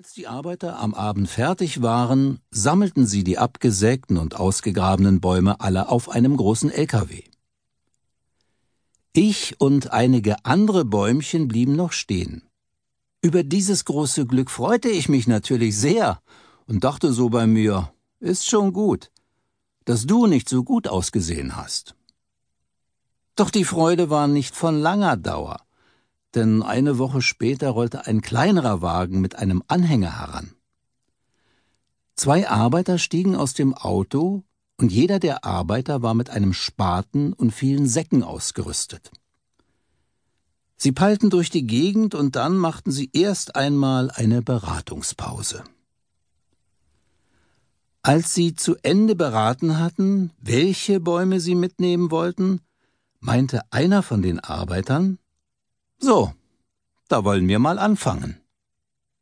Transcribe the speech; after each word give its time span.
Als 0.00 0.14
die 0.14 0.28
Arbeiter 0.28 0.78
am 0.78 0.94
Abend 0.94 1.28
fertig 1.28 1.82
waren, 1.82 2.40
sammelten 2.50 3.06
sie 3.06 3.22
die 3.22 3.36
abgesägten 3.36 4.16
und 4.16 4.34
ausgegrabenen 4.34 5.20
Bäume 5.20 5.60
alle 5.60 5.90
auf 5.90 6.08
einem 6.08 6.38
großen 6.38 6.70
LKW. 6.70 7.22
Ich 9.12 9.60
und 9.60 9.92
einige 9.92 10.42
andere 10.46 10.86
Bäumchen 10.86 11.48
blieben 11.48 11.76
noch 11.76 11.92
stehen. 11.92 12.48
Über 13.20 13.42
dieses 13.42 13.84
große 13.84 14.24
Glück 14.24 14.50
freute 14.50 14.88
ich 14.88 15.10
mich 15.10 15.26
natürlich 15.26 15.76
sehr 15.76 16.22
und 16.66 16.82
dachte 16.82 17.12
so 17.12 17.28
bei 17.28 17.46
mir, 17.46 17.92
ist 18.20 18.48
schon 18.48 18.72
gut, 18.72 19.10
dass 19.84 20.06
du 20.06 20.26
nicht 20.26 20.48
so 20.48 20.64
gut 20.64 20.88
ausgesehen 20.88 21.56
hast. 21.56 21.94
Doch 23.36 23.50
die 23.50 23.66
Freude 23.66 24.08
war 24.08 24.28
nicht 24.28 24.56
von 24.56 24.80
langer 24.80 25.18
Dauer 25.18 25.58
denn 26.34 26.62
eine 26.62 26.98
Woche 26.98 27.22
später 27.22 27.70
rollte 27.70 28.06
ein 28.06 28.20
kleinerer 28.20 28.82
Wagen 28.82 29.20
mit 29.20 29.36
einem 29.36 29.62
Anhänger 29.68 30.18
heran. 30.18 30.52
Zwei 32.14 32.48
Arbeiter 32.48 32.98
stiegen 32.98 33.34
aus 33.34 33.54
dem 33.54 33.74
Auto, 33.74 34.44
und 34.76 34.92
jeder 34.92 35.18
der 35.18 35.44
Arbeiter 35.44 36.02
war 36.02 36.14
mit 36.14 36.30
einem 36.30 36.54
Spaten 36.54 37.34
und 37.34 37.50
vielen 37.50 37.86
Säcken 37.86 38.22
ausgerüstet. 38.22 39.10
Sie 40.76 40.92
peilten 40.92 41.28
durch 41.28 41.50
die 41.50 41.66
Gegend 41.66 42.14
und 42.14 42.36
dann 42.36 42.56
machten 42.56 42.90
sie 42.90 43.10
erst 43.12 43.56
einmal 43.56 44.10
eine 44.10 44.40
Beratungspause. 44.40 45.64
Als 48.02 48.32
sie 48.32 48.54
zu 48.54 48.76
Ende 48.82 49.14
beraten 49.14 49.78
hatten, 49.78 50.30
welche 50.40 51.00
Bäume 51.00 51.40
sie 51.40 51.54
mitnehmen 51.54 52.10
wollten, 52.10 52.62
meinte 53.18 53.60
einer 53.70 54.02
von 54.02 54.22
den 54.22 54.40
Arbeitern 54.40 55.18
so, 56.00 56.32
da 57.08 57.24
wollen 57.24 57.46
wir 57.48 57.58
mal 57.58 57.78
anfangen. 57.78 58.40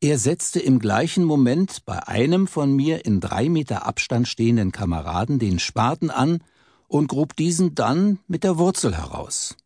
Er 0.00 0.18
setzte 0.18 0.60
im 0.60 0.78
gleichen 0.78 1.24
Moment 1.24 1.84
bei 1.84 2.06
einem 2.06 2.46
von 2.46 2.72
mir 2.74 3.04
in 3.04 3.20
drei 3.20 3.48
Meter 3.48 3.84
Abstand 3.84 4.28
stehenden 4.28 4.70
Kameraden 4.70 5.40
den 5.40 5.58
Spaten 5.58 6.10
an 6.10 6.42
und 6.86 7.08
grub 7.08 7.34
diesen 7.34 7.74
dann 7.74 8.20
mit 8.28 8.44
der 8.44 8.58
Wurzel 8.58 8.96
heraus. 8.96 9.56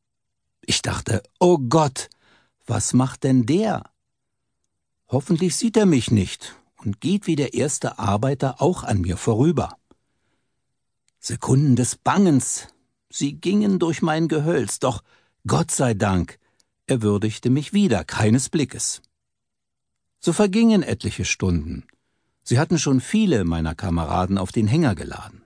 Ich 0.65 0.81
dachte, 0.81 1.23
oh 1.39 1.59
Gott, 1.59 2.09
was 2.67 2.95
macht 2.95 3.25
denn 3.25 3.45
der? 3.45 3.85
Hoffentlich 5.09 5.57
sieht 5.57 5.77
er 5.77 5.87
mich 5.87 6.11
nicht 6.11 6.57
und 6.77 7.01
geht 7.01 7.27
wie 7.27 7.37
der 7.37 7.53
erste 7.53 7.99
Arbeiter 7.99 8.63
auch 8.63 8.85
an 8.85 9.03
mir 9.03 9.19
vorüber. 9.19 9.77
Sekunden 11.21 11.77
des 11.77 11.97
Bangens, 11.97 12.69
sie 13.11 13.35
gingen 13.35 13.79
durch 13.79 14.01
mein 14.01 14.29
Gehölz, 14.29 14.79
doch 14.81 15.03
Gott 15.47 15.71
sei 15.71 15.95
Dank, 15.95 16.39
er 16.93 17.01
würdigte 17.01 17.49
mich 17.49 17.73
wieder 17.73 18.05
keines 18.05 18.51
Blickes. 18.51 19.01
So 20.21 20.35
vergingen 20.35 20.83
etliche 20.83 21.25
Stunden. 21.25 21.85
Sie 22.43 22.59
hatten 22.59 22.79
schon 22.79 23.01
viele 23.01 23.45
meiner 23.45 23.75
Kameraden 23.75 24.37
auf 24.37 24.53
den 24.53 24.67
Hänger 24.67 24.95
geladen. 24.95 25.43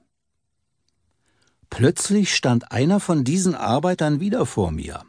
Plötzlich 1.70 2.34
stand 2.34 2.72
einer 2.72 2.98
von 2.98 3.22
diesen 3.22 3.54
Arbeitern 3.54 4.18
wieder 4.18 4.44
vor 4.44 4.72
mir. 4.72 5.04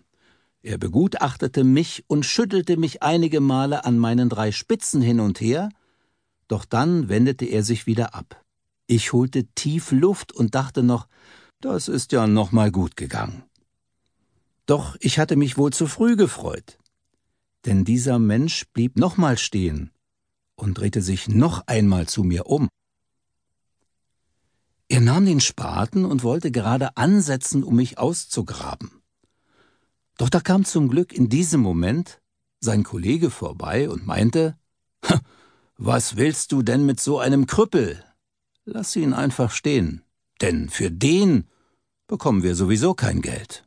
Er 0.62 0.78
begutachtete 0.78 1.64
mich 1.64 2.04
und 2.08 2.24
schüttelte 2.24 2.78
mich 2.78 3.02
einige 3.02 3.40
Male 3.40 3.84
an 3.84 3.98
meinen 3.98 4.30
drei 4.30 4.52
Spitzen 4.52 5.02
hin 5.02 5.20
und 5.20 5.42
her, 5.42 5.70
doch 6.48 6.66
dann 6.66 7.10
wendete 7.10 7.46
er 7.46 7.64
sich 7.64 7.88
wieder 7.88 8.14
ab. 8.14 8.44
Ich 8.86 9.12
holte 9.12 9.46
tief 9.56 9.92
Luft 9.92 10.34
und 10.34 10.54
dachte 10.54 10.84
noch, 10.84 11.08
das 11.62 11.88
ist 11.88 12.12
ja 12.12 12.28
noch 12.28 12.52
mal 12.52 12.72
gut 12.72 12.96
gegangen. 12.96 13.44
Doch 14.68 14.98
ich 15.00 15.18
hatte 15.18 15.38
mich 15.38 15.58
wohl 15.58 15.74
zu 15.74 15.88
früh 15.88 16.16
gefreut. 16.16 16.78
Denn 17.66 17.86
dieser 17.86 18.20
Mensch 18.20 18.68
blieb 18.74 18.98
nochmal 18.98 19.38
stehen 19.38 19.92
und 20.56 20.78
drehte 20.78 21.02
sich 21.02 21.28
noch 21.28 21.66
einmal 21.68 22.08
zu 22.08 22.24
mir 22.24 22.46
um. 22.46 22.70
Er 24.90 25.02
nahm 25.02 25.26
den 25.26 25.40
Spaten 25.40 26.06
und 26.06 26.24
wollte 26.24 26.52
gerade 26.52 26.96
ansetzen, 26.96 27.64
um 27.64 27.76
mich 27.78 27.98
auszugraben. 27.98 29.02
Doch 30.18 30.30
da 30.30 30.40
kam 30.40 30.66
zum 30.66 30.90
Glück 30.90 31.14
in 31.14 31.30
diesem 31.30 31.62
Moment 31.62 32.22
sein 32.60 32.84
Kollege 32.84 33.30
vorbei 33.30 33.90
und 33.90 34.06
meinte, 34.06 34.58
was 35.78 36.16
willst 36.16 36.52
du 36.52 36.62
denn 36.62 36.86
mit 36.86 37.00
so 37.00 37.20
einem 37.20 37.48
Krüppel? 37.48 38.04
Lass 38.66 38.96
ihn 38.96 39.14
einfach 39.14 39.52
stehen, 39.52 40.04
denn 40.42 40.70
für 40.70 40.92
den 40.92 41.48
bekommen 42.08 42.44
wir 42.44 42.56
sowieso 42.56 42.94
kein 42.94 43.22
Geld. 43.22 43.67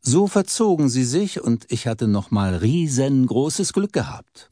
So 0.00 0.26
verzogen 0.26 0.88
sie 0.88 1.04
sich, 1.04 1.40
und 1.40 1.66
ich 1.68 1.86
hatte 1.86 2.08
nochmal 2.08 2.54
riesengroßes 2.54 3.72
Glück 3.72 3.92
gehabt. 3.92 4.48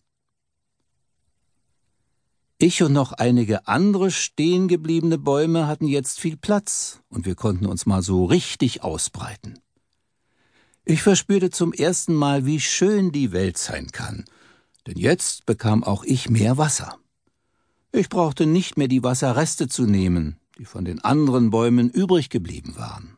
Ich 2.58 2.82
und 2.82 2.92
noch 2.92 3.12
einige 3.12 3.68
andere 3.68 4.10
stehengebliebene 4.10 5.18
Bäume 5.18 5.66
hatten 5.66 5.86
jetzt 5.86 6.20
viel 6.20 6.36
Platz, 6.36 7.00
und 7.08 7.26
wir 7.26 7.34
konnten 7.34 7.66
uns 7.66 7.84
mal 7.84 8.02
so 8.02 8.24
richtig 8.24 8.82
ausbreiten. 8.82 9.58
Ich 10.84 11.02
verspürte 11.02 11.50
zum 11.50 11.72
ersten 11.72 12.14
Mal, 12.14 12.46
wie 12.46 12.60
schön 12.60 13.12
die 13.12 13.32
Welt 13.32 13.58
sein 13.58 13.90
kann, 13.92 14.24
denn 14.86 14.96
jetzt 14.96 15.44
bekam 15.44 15.84
auch 15.84 16.04
ich 16.04 16.30
mehr 16.30 16.58
Wasser. 16.58 16.96
Ich 17.92 18.08
brauchte 18.08 18.46
nicht 18.46 18.76
mehr 18.76 18.88
die 18.88 19.02
Wasserreste 19.02 19.68
zu 19.68 19.84
nehmen, 19.84 20.38
die 20.58 20.64
von 20.64 20.84
den 20.84 21.00
anderen 21.00 21.50
Bäumen 21.50 21.90
übrig 21.90 22.30
geblieben 22.30 22.76
waren. 22.76 23.15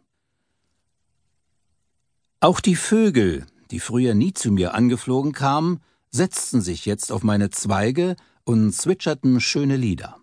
Auch 2.41 2.61
die 2.61 2.77
Vögel, 2.77 3.47
die 3.73 3.81
früher 3.81 4.15
nie 4.15 4.33
zu 4.33 4.53
mir 4.53 4.75
angeflogen 4.75 5.33
kamen, 5.33 5.81
setzten 6.11 6.61
sich 6.61 6.87
jetzt 6.87 7.11
auf 7.11 7.25
meine 7.25 7.51
Zweige 7.51 8.15
und 8.45 8.73
zwitscherten 8.73 9.41
schöne 9.41 9.77
Lieder. 9.77 10.17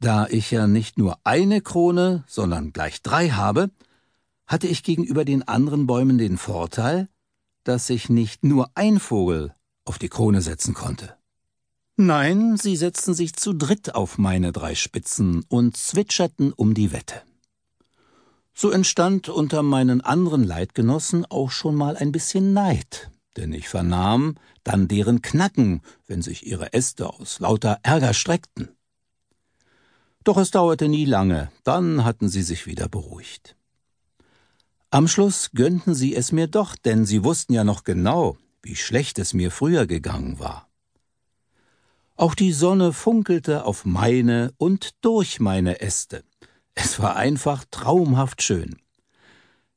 Da 0.00 0.26
ich 0.26 0.50
ja 0.50 0.66
nicht 0.66 0.98
nur 0.98 1.18
eine 1.22 1.60
Krone, 1.60 2.24
sondern 2.26 2.72
gleich 2.72 3.02
drei 3.02 3.30
habe, 3.30 3.70
hatte 4.48 4.66
ich 4.66 4.82
gegenüber 4.82 5.24
den 5.24 5.46
anderen 5.46 5.86
Bäumen 5.86 6.18
den 6.18 6.38
Vorteil, 6.38 7.08
dass 7.62 7.86
sich 7.86 8.08
nicht 8.08 8.44
nur 8.44 8.70
ein 8.74 8.98
Vogel 8.98 9.54
auf 9.84 9.98
die 9.98 10.08
Krone 10.08 10.42
setzen 10.42 10.74
konnte. 10.74 11.16
Nein, 11.96 12.56
sie 12.56 12.76
setzten 12.76 13.14
sich 13.14 13.34
zu 13.34 13.52
dritt 13.52 13.94
auf 13.94 14.18
meine 14.18 14.50
drei 14.50 14.74
Spitzen 14.74 15.44
und 15.48 15.76
zwitscherten 15.76 16.52
um 16.52 16.74
die 16.74 16.90
Wette. 16.90 17.22
So 18.58 18.70
entstand 18.70 19.28
unter 19.28 19.62
meinen 19.62 20.00
anderen 20.00 20.42
Leitgenossen 20.42 21.26
auch 21.26 21.50
schon 21.50 21.74
mal 21.74 21.94
ein 21.94 22.10
bisschen 22.10 22.54
Neid, 22.54 23.10
denn 23.36 23.52
ich 23.52 23.68
vernahm 23.68 24.36
dann 24.64 24.88
deren 24.88 25.20
Knacken, 25.20 25.82
wenn 26.06 26.22
sich 26.22 26.46
ihre 26.46 26.72
Äste 26.72 27.12
aus 27.12 27.38
lauter 27.38 27.80
Ärger 27.82 28.14
streckten. 28.14 28.70
Doch 30.24 30.38
es 30.38 30.52
dauerte 30.52 30.88
nie 30.88 31.04
lange, 31.04 31.52
dann 31.64 32.02
hatten 32.02 32.30
sie 32.30 32.40
sich 32.40 32.66
wieder 32.66 32.88
beruhigt. 32.88 33.56
Am 34.88 35.06
Schluss 35.06 35.50
gönnten 35.52 35.94
sie 35.94 36.16
es 36.16 36.32
mir 36.32 36.46
doch, 36.46 36.76
denn 36.76 37.04
sie 37.04 37.24
wussten 37.24 37.52
ja 37.52 37.62
noch 37.62 37.84
genau, 37.84 38.38
wie 38.62 38.74
schlecht 38.74 39.18
es 39.18 39.34
mir 39.34 39.50
früher 39.50 39.86
gegangen 39.86 40.38
war. 40.38 40.66
Auch 42.14 42.34
die 42.34 42.52
Sonne 42.54 42.94
funkelte 42.94 43.66
auf 43.66 43.84
meine 43.84 44.54
und 44.56 45.04
durch 45.04 45.40
meine 45.40 45.82
Äste, 45.82 46.24
es 46.76 47.00
war 47.00 47.16
einfach 47.16 47.64
traumhaft 47.70 48.42
schön. 48.42 48.76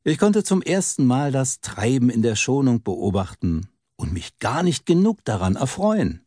Ich 0.03 0.19
konnte 0.19 0.43
zum 0.43 0.61
ersten 0.61 1.05
Mal 1.05 1.31
das 1.31 1.61
Treiben 1.61 2.09
in 2.09 2.21
der 2.21 2.35
Schonung 2.35 2.83
beobachten 2.83 3.67
und 3.95 4.13
mich 4.13 4.37
gar 4.37 4.63
nicht 4.63 4.85
genug 4.85 5.25
daran 5.25 5.55
erfreuen. 5.55 6.25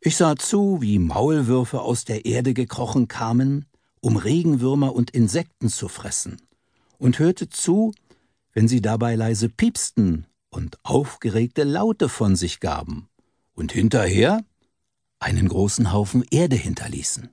Ich 0.00 0.16
sah 0.16 0.36
zu, 0.36 0.80
wie 0.80 0.98
Maulwürfe 0.98 1.80
aus 1.80 2.04
der 2.04 2.24
Erde 2.24 2.54
gekrochen 2.54 3.08
kamen, 3.08 3.66
um 4.00 4.16
Regenwürmer 4.16 4.94
und 4.94 5.10
Insekten 5.10 5.68
zu 5.68 5.88
fressen, 5.88 6.40
und 6.98 7.18
hörte 7.18 7.48
zu, 7.48 7.92
wenn 8.52 8.68
sie 8.68 8.80
dabei 8.80 9.16
leise 9.16 9.48
piepsten 9.48 10.26
und 10.50 10.78
aufgeregte 10.82 11.64
Laute 11.64 12.08
von 12.08 12.36
sich 12.36 12.60
gaben 12.60 13.08
und 13.54 13.72
hinterher 13.72 14.44
einen 15.20 15.48
großen 15.48 15.92
Haufen 15.92 16.24
Erde 16.30 16.56
hinterließen. 16.56 17.30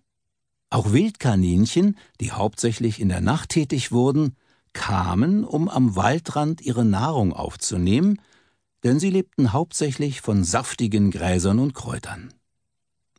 Auch 0.69 0.91
Wildkaninchen, 0.91 1.97
die 2.19 2.31
hauptsächlich 2.31 2.99
in 2.99 3.09
der 3.09 3.21
Nacht 3.21 3.49
tätig 3.49 3.91
wurden, 3.91 4.35
kamen, 4.73 5.43
um 5.43 5.67
am 5.67 5.95
Waldrand 5.95 6.61
ihre 6.61 6.85
Nahrung 6.85 7.33
aufzunehmen, 7.33 8.21
denn 8.83 8.99
sie 8.99 9.09
lebten 9.09 9.51
hauptsächlich 9.51 10.21
von 10.21 10.43
saftigen 10.43 11.11
Gräsern 11.11 11.59
und 11.59 11.73
Kräutern. 11.73 12.33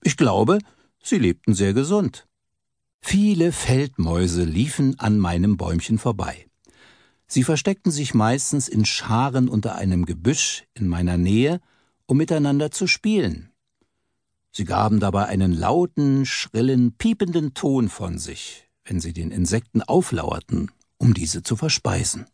Ich 0.02 0.16
glaube, 0.16 0.58
sie 1.02 1.18
lebten 1.18 1.54
sehr 1.54 1.74
gesund. 1.74 2.26
Viele 3.02 3.52
Feldmäuse 3.52 4.44
liefen 4.44 4.98
an 4.98 5.18
meinem 5.18 5.56
Bäumchen 5.56 5.98
vorbei. 5.98 6.46
Sie 7.26 7.44
versteckten 7.44 7.92
sich 7.92 8.14
meistens 8.14 8.68
in 8.68 8.84
Scharen 8.84 9.48
unter 9.48 9.74
einem 9.74 10.06
Gebüsch 10.06 10.64
in 10.74 10.88
meiner 10.88 11.16
Nähe, 11.16 11.60
um 12.06 12.16
miteinander 12.16 12.70
zu 12.70 12.86
spielen. 12.86 13.49
Sie 14.52 14.64
gaben 14.64 14.98
dabei 14.98 15.26
einen 15.26 15.52
lauten, 15.52 16.26
schrillen, 16.26 16.92
piependen 16.96 17.54
Ton 17.54 17.88
von 17.88 18.18
sich, 18.18 18.68
wenn 18.84 19.00
sie 19.00 19.12
den 19.12 19.30
Insekten 19.30 19.82
auflauerten, 19.82 20.70
um 20.98 21.14
diese 21.14 21.42
zu 21.42 21.56
verspeisen. 21.56 22.26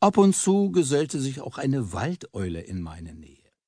Ab 0.00 0.18
und 0.18 0.34
zu 0.34 0.70
gesellte 0.70 1.20
sich 1.20 1.40
auch 1.40 1.58
eine 1.58 1.92
Waldeule 1.92 2.60
in 2.60 2.82
meine 2.82 3.14
Nähe. 3.14 3.43